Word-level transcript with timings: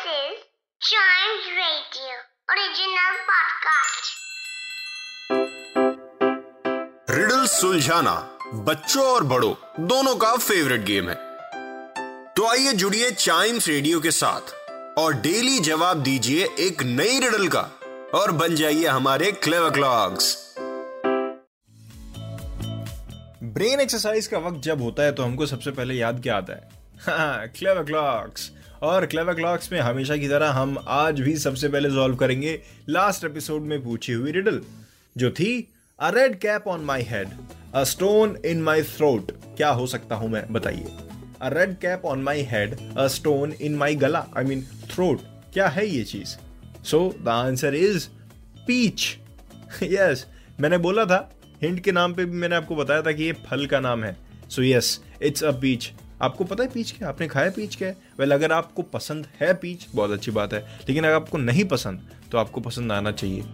This 0.00 0.12
is 0.12 0.38
Chimes 0.80 1.46
Radio 1.56 2.12
original 2.52 3.16
podcast. 3.30 4.08
Riddle 7.10 7.46
सुलझाना 7.46 8.14
बच्चों 8.68 9.04
और 9.04 9.24
बड़ों 9.24 9.52
दोनों 9.86 10.14
का 10.16 10.36
फेवरेट 10.36 10.80
गेम 10.80 11.08
है। 11.08 11.14
तो 12.36 12.46
आइए 12.50 12.72
जुड़िए 12.72 13.10
चाइम्स 13.10 13.68
रेडियो 13.68 14.00
के 14.00 14.10
साथ 14.10 14.54
और 14.98 15.14
डेली 15.22 15.58
जवाब 15.58 16.02
दीजिए 16.02 16.48
एक 16.58 16.82
नई 16.82 17.18
रिडल 17.20 17.48
का 17.56 17.62
और 18.14 18.32
बन 18.32 18.54
जाइए 18.54 18.86
हमारे 18.86 19.32
क्लेवर 19.32 19.70
क्लॉक्स 19.70 20.36
ब्रेन 23.42 23.80
एक्सरसाइज 23.80 24.26
का 24.26 24.38
वक्त 24.38 24.60
जब 24.64 24.82
होता 24.82 25.02
है 25.02 25.12
तो 25.12 25.22
हमको 25.22 25.46
सबसे 25.46 25.70
पहले 25.70 25.94
याद 25.94 26.22
क्या 26.22 26.36
आता 26.36 26.52
है? 26.52 26.68
हाँ 27.08 27.48
क्लेवर 27.48 27.84
क्लॉक्स 27.84 28.50
और 28.82 29.06
क्लेवर 29.06 29.34
क्लॉक्स 29.34 29.72
में 29.72 29.80
हमेशा 29.80 30.16
की 30.16 30.28
तरह 30.28 30.50
हम 30.50 30.78
आज 30.88 31.20
भी 31.20 31.36
सबसे 31.36 31.68
पहले 31.68 31.90
सॉल्व 31.90 32.16
करेंगे 32.16 32.60
लास्ट 32.88 33.24
एपिसोड 33.24 33.62
में 33.62 33.82
पूछी 33.84 34.12
हुई 34.12 34.32
रिडल 34.32 34.60
जो 35.16 35.30
थी 35.30 35.68
a 36.00 36.10
red 36.10 36.38
cap 36.38 36.68
on 36.68 36.80
my 36.80 37.02
head 37.02 37.28
a 37.74 37.84
stone 37.84 38.36
in 38.44 38.62
my 38.62 38.82
throat 38.82 39.32
क्या 39.56 39.70
हो 39.70 39.86
सकता 39.86 40.14
हूँ 40.14 40.28
मैं? 40.28 40.52
बताइए। 40.52 40.86
A 41.42 41.48
red 41.48 41.78
cap 41.78 42.02
on 42.04 42.22
my 42.22 42.42
head 42.42 42.76
a 42.98 43.06
stone 43.06 43.52
in 43.52 43.76
my 43.76 43.96
गला 43.96 44.26
आई 44.36 44.44
मीन 44.44 44.62
थ्रोट 44.62 45.20
क्या 45.52 45.68
है 45.68 45.86
ये 45.86 46.04
चीज़? 46.04 46.36
So 46.84 47.14
the 47.22 47.28
answer 47.28 47.74
is 47.74 48.08
peach 48.66 49.16
yes 49.82 50.26
मैंने 50.60 50.78
बोला 50.78 51.04
था 51.04 51.32
हिंट 51.62 51.80
के 51.80 51.92
नाम 51.92 52.14
पे 52.14 52.24
भी 52.24 52.36
मैंने 52.36 52.56
आपको 52.56 52.76
बताया 52.76 53.02
था 53.02 53.12
कि 53.12 53.22
ये 53.22 53.32
फल 53.32 53.66
का 53.66 53.80
नाम 53.80 54.04
है। 54.04 54.16
So 54.50 54.62
yes 54.62 55.00
it's 55.22 55.44
a 55.44 55.50
peach 55.50 55.92
आपको 56.22 56.44
पता 56.44 56.64
है 56.64 56.70
पीच 56.70 56.90
क्या? 56.92 57.08
आपने 57.08 57.28
खाया 57.28 57.50
पीच 57.50 57.76
क्या 57.76 57.88
है? 57.88 57.96
वेल 58.18 58.32
अगर 58.32 58.52
आपको 58.52 58.82
पसंद 58.82 59.26
है 59.40 59.54
पीच, 59.54 59.86
बहुत 59.94 60.10
अच्छी 60.10 60.30
बात 60.30 60.54
है। 60.54 60.60
लेकिन 60.60 61.04
अगर 61.04 61.14
आपको 61.14 61.38
नहीं 61.38 61.64
पसंद 61.64 62.08
तो 62.32 62.38
आपको 62.38 62.60
पसंद 62.60 62.92
आना 62.92 63.12
चाहिए। 63.12 63.44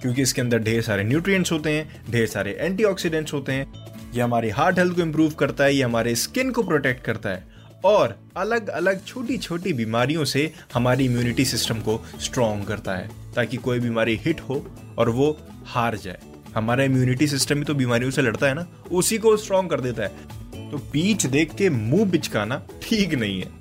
क्योंकि 0.00 0.22
इसके 0.22 0.40
अंदर 0.40 0.58
ढेर 0.58 0.82
सारे 0.82 1.04
न्यूट्रिएंट्स 1.04 1.52
होते 1.52 1.70
हैं, 1.70 2.02
ढेर 2.10 2.26
सारे 2.26 2.56
एंटीऑक्सीडेंट्स 2.60 3.32
होते 3.32 3.52
हैं। 3.52 3.72
ये 4.14 4.20
हमारी 4.20 4.48
हार्ट 4.48 4.78
हेल्थ 4.78 4.94
को 4.94 5.00
इम्प्रूव 5.00 5.30
करता 5.30 5.64
है, 5.64 5.74
ये 5.74 5.82
हमारे 5.82 6.14
स्किन 6.14 6.50
को 6.50 6.62
प्रोटेक्ट 6.62 7.04
करता 7.04 7.30
है। 7.30 7.44
और 7.84 8.18
अलग 8.36 8.68
अलग 8.68 9.04
छोटी 9.04 9.38
छोटी 9.38 9.72
बीमारियों 9.72 10.24
से 10.24 10.52
हमारी 10.74 11.04
इम्यूनिटी 11.04 11.44
सिस्टम 11.44 11.78
को 11.78 12.06
स्ट्रॉन्ग 12.20 12.64
करता 12.64 12.92
है। 12.92 13.10
ताकि 13.34 13.56
कोई 13.56 13.80
बीमारी 13.80 14.16
हिट 14.16 14.40
हो 14.40 14.66
और 14.98 15.08
वो 15.08 15.38
हार 15.64 15.96
जाए। 15.96 16.18
हमारा 16.54 16.84
इम्यूनिटी 16.84 17.26
सिस्टम 17.26 17.58
ही 17.58 17.64
तो 17.64 17.74
बीमारियों 17.74 18.10
से 18.10 18.22
लड़ता 18.22 18.46
है 18.46 18.54
ना, 18.54 18.66
उसी 18.92 19.18
को 19.18 19.36
स्ट्रॉन्ग 19.36 19.70
कर 19.70 19.80
देता 19.80 20.02
है। 20.02 20.39
तो 20.70 20.78
पीच 20.92 21.26
देख 21.26 21.54
के 21.54 21.68
मुँह 21.70 22.04
बिचकाना 22.10 22.62
ठीक 22.82 23.14
नहीं 23.14 23.40
है। 23.40 23.58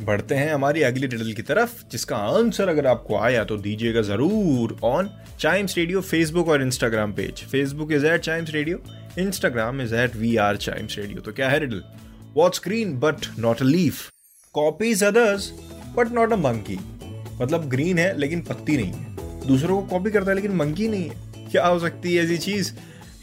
बढ़ते 0.00 0.34
हैं 0.34 0.52
हमारी 0.52 0.82
अगली 0.82 1.06
रिडल 1.06 1.32
की 1.32 1.42
तरफ़, 1.42 1.70
जिसका 1.92 2.16
आंसर 2.16 2.68
अगर 2.68 2.86
आपको 2.86 3.16
आया 3.18 3.44
तो 3.44 3.56
दीजिएगा 3.56 4.02
ज़रूर 4.02 4.76
ऑन 4.84 5.10
चाइम्स 5.40 5.76
रेडियो 5.78 6.00
फेसबुक 6.00 6.48
और 6.48 6.62
Instagram 6.62 7.12
page 7.12 7.42
Facebook 7.44 7.92
is 7.92 8.06
at 8.06 8.20
Chimes 8.20 8.50
Radio 8.50 8.82
Instagram 9.18 9.80
is 9.80 9.94
at 9.94 10.16
we 10.16 10.34
are 10.36 10.56
Chimes 10.56 10.98
Radio 10.98 11.20
तो 11.20 11.32
क्या 11.32 11.48
है 11.48 11.58
riddle 11.58 11.82
what's 12.34 12.60
green 12.64 12.98
but 13.00 13.26
not 13.38 13.60
a 13.60 13.64
leaf 13.64 14.10
copies 14.54 15.04
others 15.04 15.50
but 15.96 16.12
not 16.12 16.32
a 16.32 16.36
monkey 16.36 16.78
मतलब 17.40 17.68
green 17.68 17.98
है 17.98 18.16
लेकिन 18.18 18.40
पत्ती 18.40 18.76
नहीं 18.76 18.92
है। 18.92 19.46
दूसरों 19.46 19.80
को 19.80 19.86
कॉपी 19.88 20.10
करता 20.10 20.30
है 20.30 20.34
लेकिन 20.34 20.52
मंकी 20.56 20.88
नहीं 20.88 21.08
है। 21.08 21.50
क्या 21.50 21.66
हो 21.66 21.78
सकती 21.78 22.14
है 22.14 22.24
ऐसी 22.24 22.38
चीज़? 22.38 22.72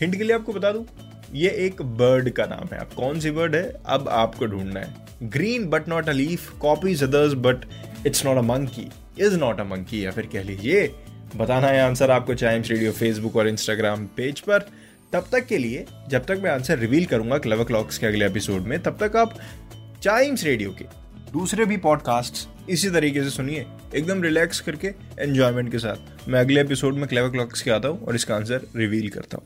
हिंट 0.01 0.15
के 0.15 0.23
लिए 0.23 0.35
आपको 0.35 0.53
बता 0.53 0.71
दूँ 0.71 0.85
ये 1.33 1.49
एक 1.65 1.81
बर्ड 1.97 2.29
का 2.29 2.45
नाम 2.45 2.73
है। 2.73 2.79
कौन 2.95 3.19
सी 3.19 3.31
बर्ड 3.31 3.55
है? 3.55 3.63
अब 3.85 4.07
आपको 4.09 4.45
ढूंढना 4.45 4.79
है। 4.79 5.29
Green 5.29 5.65
but 5.69 5.87
not 5.89 6.09
a 6.09 6.13
leaf 6.13 6.49
copies 6.59 7.03
others 7.03 7.33
but 7.37 7.65
it's 8.07 8.25
not 8.25 8.37
a 8.37 8.41
monkey 8.43 8.87
is 9.19 9.37
not 9.39 9.59
a 9.59 9.63
monkey 9.63 10.03
या 10.05 10.11
फिर 10.11 10.25
कह 10.33 10.43
लीजिए, 10.43 10.87
बताना 11.35 11.67
है 11.67 11.81
आंसर 11.81 12.11
आपको 12.11 12.33
चाइम्स 12.35 12.69
रेडियो 12.71 12.91
फेसबुक 12.91 13.35
और 13.35 13.47
इंस्टाग्राम 13.47 14.05
पेज 14.17 14.39
पर। 14.39 14.65
तब 15.13 15.27
तक 15.31 15.45
के 15.47 15.57
लिए, 15.57 15.85
जब 16.09 16.25
तक 16.25 16.39
मैं 16.43 16.51
आंसर 16.51 16.77
रिवील 16.79 17.05
करूँगा 17.05 17.37
क्लेवर 17.37 17.63
क्लॉक्स 17.63 17.97
के 17.97 18.07
अगले 18.07 18.25
एपिसोड 18.25 18.61
में, 18.61 18.81
तब 18.83 18.97
तक 18.99 19.15
आप 19.15 19.37
चाइम्स 20.03 20.43
रेडियो 20.43 20.71
के 20.71 20.85
दूसरे 21.33 21.65
भी 21.65 21.77
पॉडकास्ट 21.77 22.47
इसी 22.69 22.89
तरीके 22.89 23.23
से 23.23 23.29
सुनिए, 23.29 23.65
एकदम 23.95 24.21
रिलैक्स 24.23 24.59
करके 24.59 24.87
एंजॉयमेंट 25.19 25.71
के 25.71 25.79
साथ। 25.79 26.29
मैं 26.29 26.39
अगले 26.39 26.61
एपिसोड 26.61 26.95
में 26.95 27.07
क्लेवर 27.07 27.29
क्लॉक्स 27.29 27.61
के 27.61 27.71
आता 27.71 27.87
हूँ 27.87 28.05
और 28.05 28.15
इसका 28.15 28.35
आंसर 28.35 28.67
रिवील 28.75 29.09
करता 29.09 29.37
हूँ। 29.37 29.45